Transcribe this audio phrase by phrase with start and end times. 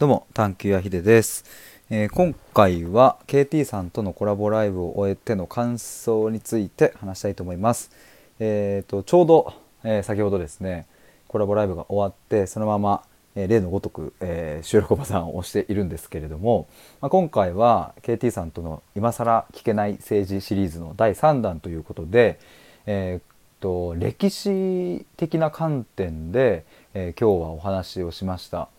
[0.00, 1.44] どうも、探求やひでです、
[1.90, 7.90] えー今回は KT さんとのコラボライブを終えての感想について話したいと思います。
[8.38, 9.52] えーと、ちょうど、
[9.84, 10.86] えー先ほどですね、
[11.28, 13.02] コラボライブが終わって、そのまま、
[13.34, 16.66] えー例のごとく、えー収録ボタンを押しているんですけれども、
[17.02, 22.40] まあ、今回は KT さんとの今更聞けない政治シリーズの第3弾ということで、
[22.86, 26.64] えーと歴史的な観点で、
[26.94, 28.70] えー今日はお話をしました。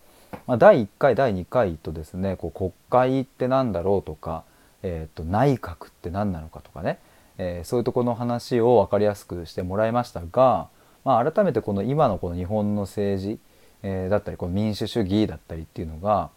[0.46, 4.44] まあ、第1回第2回とですねこう国会って何だろうとか、
[4.82, 6.98] えー、と内閣って何なのかとかね、
[7.38, 10.68] えーそういうとこの話を分かりやすくしてもらいましたが、
[11.04, 13.38] まあ、改めてこの今のこの日本の政治、
[13.82, 16.30] えーだったりこの民主主義だったりっていうのが、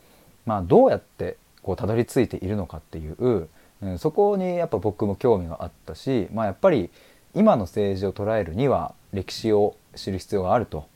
[0.46, 3.50] まあ、どうやってこうたどり着いているのかっていう、
[3.82, 6.92] うん、そこにやっぱ僕も興味があったし、まあ、やっぱり
[7.34, 10.88] 今の政治を捉えるには歴史を知る必要があると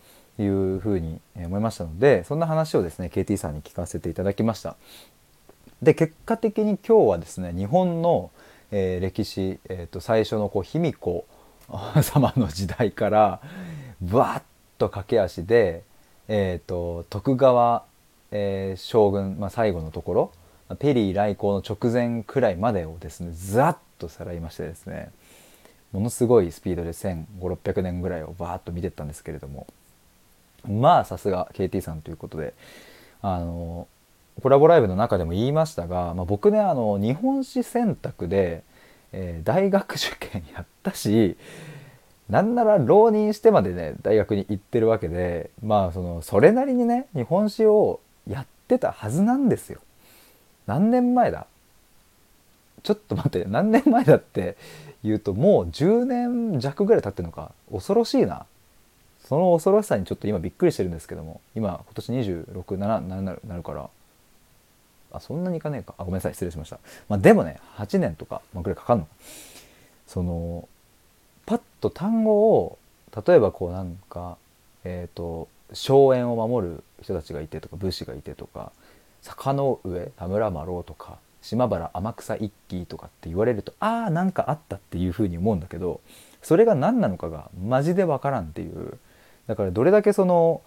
[0.44, 4.76] いうふうに思いましたのでそんな話をですね KT さんに聞かせていただきました。
[5.82, 8.32] で結果的に今日はですね日本の、
[8.72, 11.26] えー歴史、えー、と最初のこう卑弥呼
[12.04, 13.40] 様の時代から
[14.02, 14.42] バッ
[14.78, 15.84] と駆け足で、
[16.28, 17.84] えー、と徳川、
[18.32, 20.32] えー将軍、まあ、最後のところ
[20.78, 25.12] ペリー来航の直前くらいまでをですねざっとさらいましてですね
[25.92, 29.66] ものすごいスピードで1500600年ぐらいをバーッと見てったんですけれども
[30.68, 32.54] まあさすが KT さんということで
[33.22, 33.88] あの
[34.42, 38.64] コラボライブの中でも言いましたが、まあ、僕ねあの日本史選択で、
[39.12, 41.36] えー大学受験やったし
[42.30, 49.80] なんなら浪人してまでね大学に行ってるわけでまあそのそれなりにね日本史をやってたはずなんですよ。
[50.68, 51.48] 何年前だ？
[52.84, 54.56] ちょっと待って何年前だって
[55.04, 57.52] 言うともう10年弱ぐらい経ってるのか。
[57.72, 58.46] 恐ろしいな。
[59.30, 63.90] その恐ろしさにちょっと今びっくりしてるんですけども今今年267ななるから。
[65.12, 65.96] あそんなにいかねえか。
[65.98, 66.34] あごめんなさい。
[66.34, 69.08] 失礼しました、まあ、でもね8年とか、ま、ぐらいかかんの。
[70.08, 70.68] その
[71.46, 72.78] パッと単語を
[73.28, 74.38] 例えばこうなんか
[74.84, 78.72] えっ、と荘園を守る人たちがいてとか武士がいてとか
[79.22, 86.02] 坂の上田村麻呂とか島原天草一揆とかって言われるとああなんかあったっていうふうに思うんだけど
[86.42, 88.98] それが何なのかがマジでわからんっていう。
[89.50, 90.62] だからどれだけその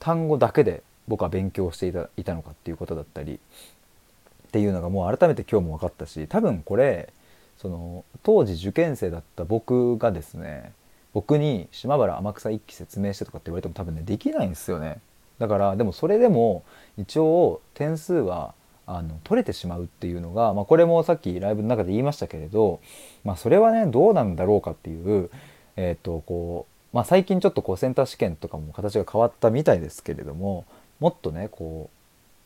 [0.00, 1.86] 単語だけで僕は勉強して
[2.16, 7.12] いたのかっていうことだったりっていうのがもう改めて今日も分かったし多分これ
[7.58, 10.72] その当時受験生だった僕がですね
[11.12, 14.98] 僕に島原天草一揆説明してとかって言われても多分ねできないんですよね。
[15.38, 16.64] だからでもそれでも
[16.98, 18.52] 一応点数は
[18.84, 22.80] あの取れてしまうっていうのが、まあ、これもさっきライブの中で言いましたけれど、
[23.22, 25.30] まあ、それはねどうなんだろうかっていう、
[25.76, 30.64] えーとこうまあ、最近ちょっとこうセンター試験とかも形が変わったみたいですけれども
[31.00, 31.90] もっとねこ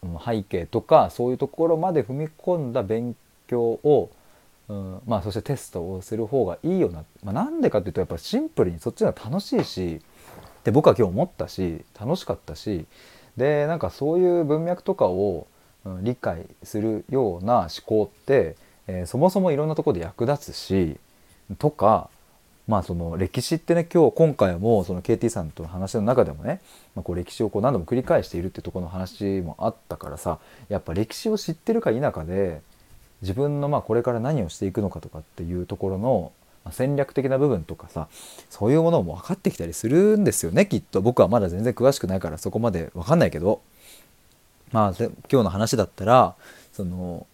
[0.03, 3.15] う背景とかそういうところまで踏み込んだ勉
[3.47, 4.11] 強を、
[4.69, 10.01] うんまあ、そしてテストをする方がいいよな、まあ、なんでかっていうとやっぱシンプルにそっちの方が楽しいし
[10.65, 12.87] で僕は今日思ったし楽しかったし
[13.37, 15.47] でなんかそういう文脈とかを、
[15.85, 18.57] うん理解するような思考って、
[18.89, 20.99] えーそもそもいろんなとこで役立つし
[21.59, 22.11] とか
[22.69, 26.61] まあその歴史ってね今日今回もその KT さんとの話の中でもね、
[26.95, 32.61] まあ、こう歴史をこう何度も繰り返しているってところの話もあったからさやっぱ歴史を知ってるか否かで
[33.23, 36.33] 自分のまあこれから何をしていくのかとかっていうところの
[36.71, 38.09] 戦略的な部分とかさ
[38.51, 41.01] そういうものも分かってきたりするんですよねきっと。
[41.01, 43.61] 僕はまだ全然詳しくないからそこまで分かんないけど。
[44.71, 46.35] まあ今日の話だったら
[46.75, 47.27] その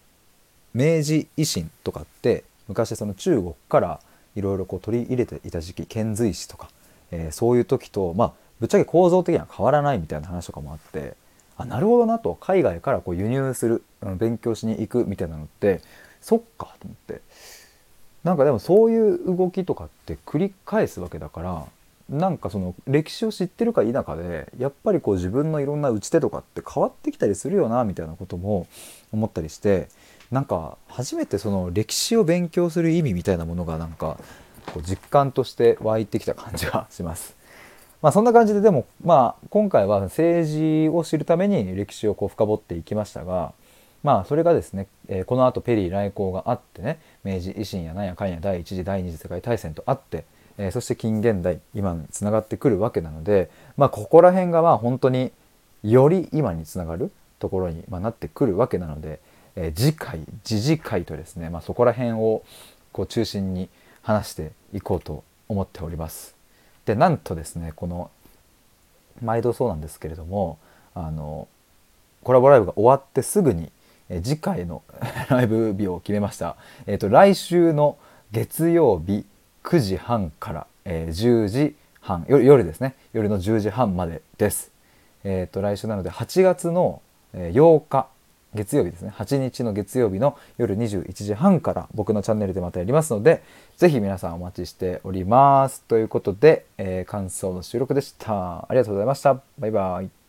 [0.73, 3.99] 明治維新とかって昔その中国から
[4.35, 6.69] いろいろこう取り入れていた時期遣隋使とか、
[7.11, 11.15] えーそういう時とまあぶっちゃけ構造的には変わらないみたいな話とかもあって
[11.57, 12.35] あなるほどなと。
[12.35, 15.81] 海外からこう輸入するあの勉強しに行くみたいなのって
[16.21, 17.21] そっかと思って。
[18.25, 21.65] なんかでもそういう動きとかって繰り返すわけだから
[22.09, 28.65] なんかその歴史を知ってるか否かでやっぱりこう自分のいろんな打ち手とかって変わってきたりするよなみたいなことも
[29.13, 29.89] 思ったりして
[30.31, 34.17] なんか初めてその歴史を勉強する意味みたいなものがなんか
[34.65, 37.35] こう実感として湧いてきた感じがします。
[38.01, 43.53] まあそんな感じででもまあ今回は政治を知るために歴史をこう深掘っていきましたが
[44.03, 50.25] まあそれがですね、えこの後ペリー来航があってね明治維新やなんやかんや第一次第二次世界大戦とあって、
[50.59, 55.31] えそして近現代今につながってくるわけなのでまあここら辺がまあ本当に
[55.83, 59.19] より今につながるところに、ま、なってくるわけなので、
[59.55, 62.43] えー次回次次回とですね、まあ、そこら辺を
[62.91, 63.69] こう中心に
[64.01, 66.35] 話していこうと思っております。
[66.85, 68.11] でなんとですねこの
[69.21, 70.59] 毎度そうなんですけれども
[70.93, 71.47] あの
[72.25, 73.71] コラボライブが終わってすぐに、
[74.09, 74.81] え次回の
[75.29, 76.55] ライブ日を決めました。
[76.87, 77.97] えっ、ー、と、来週の
[78.31, 79.25] 月曜日
[79.63, 84.71] 9時半から、えー、10時半夜ですね夜の10時半までです。
[85.23, 87.01] えっ、ー、と来週なので8月の
[87.33, 88.07] 8日
[88.55, 89.13] 月曜日ですね。
[89.15, 93.43] 8日の月曜日の夜21時半から僕のチャンネルでまたやりますので
[93.77, 95.83] 是非皆さんお待ちしております。
[95.83, 98.59] ということで、えー、感想の収録でした。
[98.59, 99.41] ありがとうございました。
[99.59, 100.24] バイバイ。